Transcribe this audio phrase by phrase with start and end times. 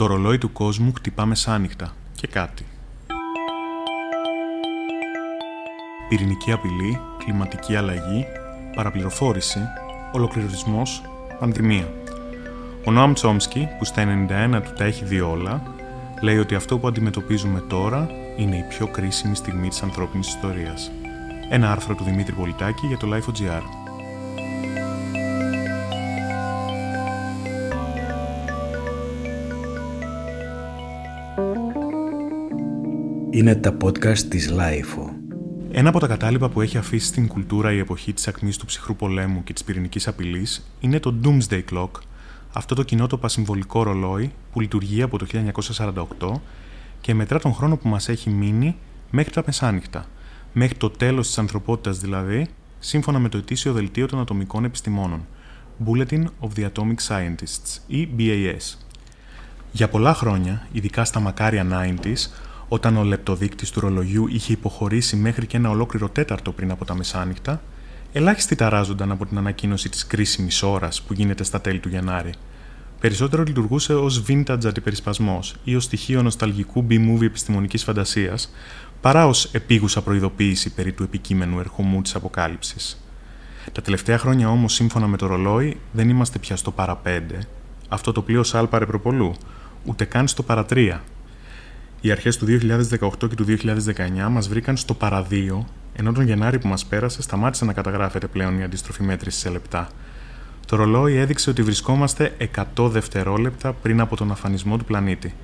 [0.00, 2.66] Το ρολόι του κόσμου χτυπά μεσάνυχτα και κάτι.
[6.08, 8.24] Πυρηνική απειλή, κλιματική αλλαγή,
[8.74, 9.58] παραπληροφόρηση,
[10.12, 11.02] ολοκληρωτισμός,
[11.38, 11.92] πανδημία.
[12.84, 14.26] Ο Νόαμ Τσόμσκι, που στα
[14.56, 15.62] 91 του τα έχει δει όλα,
[16.20, 20.90] λέει ότι αυτό που αντιμετωπίζουμε τώρα είναι η πιο κρίσιμη στιγμή της ανθρώπινης ιστορίας.
[21.50, 23.79] Ένα άρθρο του Δημήτρη Πολιτάκη για το Life.gr.
[33.32, 35.08] Είναι τα podcast της Lifeo.
[35.70, 38.96] Ένα από τα κατάλοιπα που έχει αφήσει στην κουλτούρα η εποχή της ακμής του ψυχρού
[38.96, 41.90] πολέμου και της πυρηνικής απειλής είναι το Doomsday Clock,
[42.52, 45.26] αυτό το κοινότοπα συμβολικό ρολόι που λειτουργεί από το
[46.20, 46.40] 1948
[47.00, 48.76] και μετρά τον χρόνο που μας έχει μείνει
[49.10, 50.06] μέχρι τα μεσάνυχτα,
[50.52, 52.46] μέχρι το τέλος της ανθρωπότητας δηλαδή,
[52.78, 55.26] σύμφωνα με το ετήσιο δελτίο των ατομικών επιστημόνων,
[55.86, 58.78] Bulletin of the Atomic Scientists ή BAS.
[59.72, 62.30] Για πολλά χρόνια, ειδικά στα μακάρια 90s,
[62.72, 66.94] όταν ο λεπτοδείκτης του ρολογιού είχε υποχωρήσει μέχρι και ένα ολόκληρο τέταρτο πριν από τα
[66.94, 67.62] μεσάνυχτα,
[68.12, 72.32] ελάχιστοι ταράζονταν από την ανακοίνωση της κρίσιμης ώρας που γίνεται στα τέλη του Γενάρη.
[73.00, 78.52] Περισσότερο λειτουργούσε ως vintage αντιπερισπασμός ή ως στοιχείο νοσταλγικού B-movie επιστημονικής φαντασίας,
[79.00, 83.04] παρά ως επίγουσα προειδοποίηση περί του επικείμενου ερχομού της αποκάλυψης.
[83.72, 87.38] Τα τελευταία χρόνια όμως, σύμφωνα με το ρολόι, δεν είμαστε πια στο παρα 5,
[87.88, 89.34] αυτό το πλοίο σάλπαρε προπολού,
[89.84, 91.00] ούτε καν στο παρα 3.
[92.00, 95.64] Οι αρχές του 2018 και του 2019 μας βρήκαν στο παρα 2
[95.96, 99.88] ενώ τον Γενάρη που μας πέρασε σταμάτησε να καταγράφεται πλέον η αντίστροφη μέτρησης σε λεπτά.
[100.66, 102.36] Το ρολόι έδειξε ότι βρισκόμαστε
[102.76, 105.34] 100 δευτερόλεπτα πριν από τον αφανισμό του πλανήτη,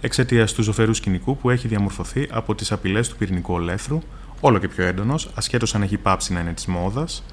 [0.00, 4.00] εξαιτίας του ζωφερού σκηνικού που έχει διαμορφωθεί από τις απειλές του πυρηνικού ολέθρου,
[4.40, 7.24] όλο και πιο έντονος, ασχέτως αν έχει πάψει να είναι της μόδας,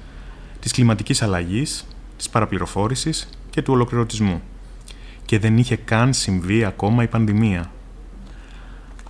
[0.60, 4.42] της κλιματικής αλλαγής, της παραπληροφόρησης και του ολοκληρωτισμού.
[5.24, 7.70] Και δεν είχε καν συμβεί ακόμα η πανδημία,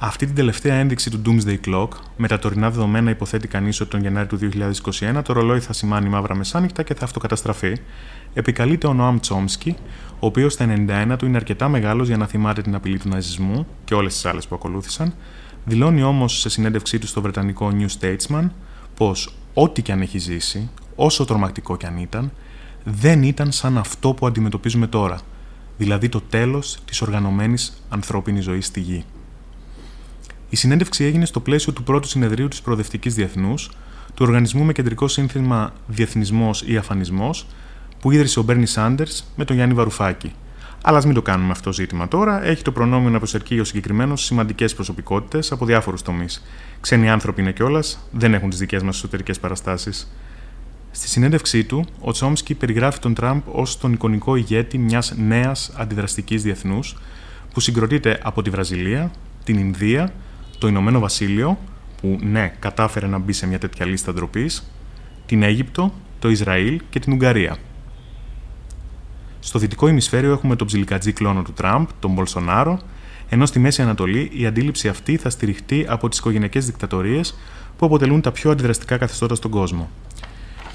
[0.06, 4.00] αυτή την τελευταία ένδειξη του Doomsday Clock, με τα τωρινά δεδομένα υποθέτει κανείς ότι τον
[4.00, 4.38] Γενάρη του
[4.82, 7.76] 2021 το ρολόι θα σημάνει μαύρα μεσάνυχτα και θα αυτοκαταστραφεί,
[8.34, 9.76] επικαλείται ο Νοάμ Τσόμσκι,
[10.10, 10.66] ο οποίος στα
[11.12, 14.24] 91 του είναι αρκετά μεγάλος για να θυμάται την απειλή του ναζισμού και όλες τις
[14.24, 15.14] άλλες που ακολούθησαν,
[15.64, 18.48] δηλώνει όμως σε συνέντευξή του στο βρετανικό New Statesman
[18.96, 22.32] πως ό,τι και αν έχει ζήσει, όσο τρομακτικό κι αν ήταν,
[22.84, 25.18] δεν ήταν σαν αυτό που αντιμετωπίζουμε τώρα,
[25.76, 29.04] δηλαδή το τέλος της οργανωμένης ανθρώπινης ζωής στη γη.
[30.54, 33.70] Η συνέντευξη έγινε στο πλαίσιο του πρώτου συνεδρίου της Προοδευτικής Διεθνούς,
[34.14, 37.46] του οργανισμού με κεντρικό σύνθημα Διεθνισμός ή Αφανισμός,
[38.00, 40.32] που ίδρυσε ο Μπέρνι Σάντερς με τον Γιάννη Βαρουφάκη.
[40.82, 42.44] Αλλά ας μην το κάνουμε αυτό ζήτημα τώρα.
[42.44, 46.44] Έχει το προνόμιο να προσερκεί ο συγκεκριμένος σημαντικές προσωπικότητες από διάφορους τομείς.
[46.80, 50.12] Ξένοι άνθρωποι είναι κιόλας, δεν έχουν τις δικές μας εσωτερικές παραστάσεις.
[50.90, 56.42] Στη συνέντευξή του, ο Τσόμσκι περιγράφει τον Τραμπ ως τον εικονικό ηγέτη μιας νέας αντιδραστικής
[56.42, 56.96] διεθνούς
[57.52, 59.10] που συγκροτείται από τη Βραζιλία,
[59.44, 60.12] την Ινδία,
[60.58, 61.58] το Ηνωμένο Βασίλειο,
[62.00, 64.72] που ναι, κατάφερε να μπει σε μια τέτοια λίστα ντροπής,
[65.26, 67.56] την Αίγυπτο, το Ισραήλ και την Ουγγαρία.
[69.40, 72.80] Στο δυτικό ημισφαίριο έχουμε τον ψιλικατζή κλόνο του Τραμπ, τον Μπολσονάρο,
[73.28, 77.34] ενώ στη Μέση Ανατολή η αντίληψη αυτή θα στηριχτεί από τις οικογενειακές δικτατορίες
[77.78, 79.90] που αποτελούν τα πιο αντιδραστικά καθεστώτα στον κόσμο.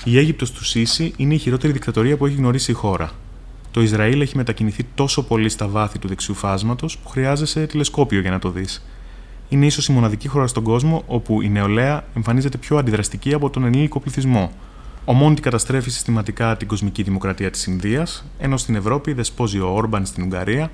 [0.04, 3.12] Η Αίγυπτος του Σίση είναι η χειρότερη δικτατορία που έχει γνωρίσει η χώρα.
[3.72, 8.32] Το Ισραήλ έχει μετακινηθεί τόσο πολύ στα βάθη του δεξιού φάσματος που χρειάζεσαι τηλεσκόπιο για
[8.32, 8.84] να το δεις
[9.50, 13.64] είναι ίσως η μοναδική χώρα στον κόσμο όπου η νεολαία εμφανίζεται πιο αντιδραστική από τον
[13.64, 14.52] ενήλικο πληθυσμό.
[15.06, 20.06] Ο Μόντι καταστρέφει συστηματικά την κοσμική δημοκρατία της Ινδίας, ενώ στην Ευρώπη δεσπόζει ο Όρμπαν
[20.06, 20.72] στην Ουγγαρία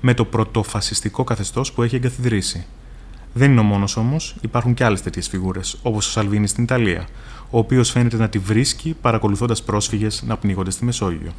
[0.00, 2.66] με το πρωτοφασιστικό καθεστώς που έχει εγκαθιδρύσει.
[3.32, 7.06] Δεν είναι ο μόνος όμως, υπάρχουν και άλλες τέτοιες φιγούρες, όπως ο Σαλβίνη στην Ιταλία,
[7.50, 11.32] ο οποίος φαίνεται να τη βρίσκει παρακολουθώντας πρόσφυγες να πνίγονται στη Μεσόγειο.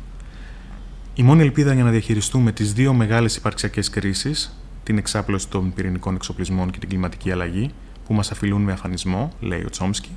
[1.15, 6.15] Η μόνη ελπίδα για να διαχειριστούμε τις δύο μεγάλες υπαρξιακές κρίσεις, την εξάπλωση των πυρηνικών
[6.15, 7.69] εξοπλισμών και την κλιματική αλλαγή,
[8.07, 10.09] που μας αφιλούν με αφανισμό, λέει ο Τσόμσκι,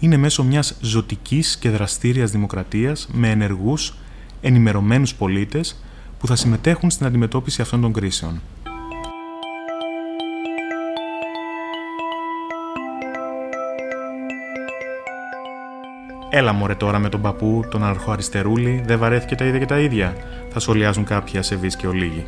[0.00, 3.94] είναι μέσω μιας ζωτικής και δραστήριας δημοκρατίας με ενεργούς,
[4.40, 5.82] ενημερωμένους πολίτες
[6.18, 8.40] που θα συμμετέχουν στην αντιμετώπιση αυτών των κρίσεων.
[16.30, 20.16] Έλα μωρέ τώρα με τον παππού, τον αρχοαριστερούλη, δεν βαρέθηκε τα ίδια και τα ίδια,
[20.52, 22.24] θα σχολιάζουν κάποιοι ασεβείς και ολίγοι.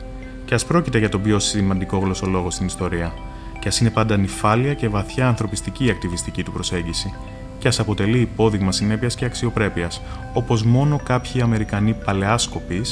[0.48, 3.12] Και ας πρόκειται για τον πιο σημαντικό γλωσσολόγο στην ιστορία,
[3.58, 7.14] και ας είναι πάντα νυφάλια και βαθιά ανθρωπιστική η ακτιβιστική του προσέγγιση,
[7.58, 10.00] και ας αποτελεί υπόδειγμα συνέπειας και αξιοπρέπειας,
[10.32, 12.82] όπως μόνο κάποιοι Αμερικανοί παλαιάσκοποι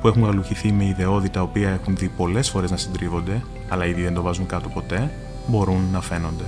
[0.00, 4.02] που έχουν γαλουχηθεί με ιδεώδη τα οποία έχουν δει πολλές φορές να συντρίβονται, αλλά ήδη
[4.02, 5.10] δεν το βάζουν κάτω ποτέ,
[5.46, 6.44] μπορούν να φαίνονται.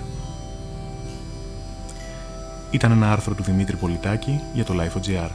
[2.70, 5.30] Ήταν ένα άρθρο του Δημήτρη Πολιτάκη για το Life.gr.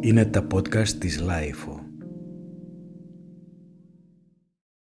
[0.00, 1.89] Είναι τα podcast της Life.